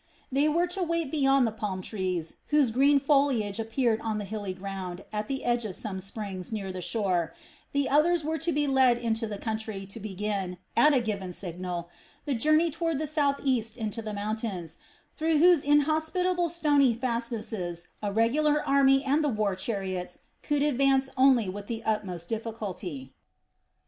[0.31, 4.51] They were to wait beyond the palm trees, whose green foliage appeared on the hilly
[4.51, 7.35] ground at the edge of some springs near the shore;
[7.71, 11.31] the others were to be led farther into the country to begin, at a given
[11.31, 11.87] signal,
[12.25, 14.79] the journey toward the southeast into the mountains,
[15.15, 21.47] through whose inhospitable stony fastnesses a regular army and the war chariots could advance only
[21.47, 23.13] with the utmost difficulty.